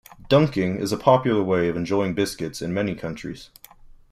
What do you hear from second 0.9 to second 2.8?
a popular way of enjoying biscuits in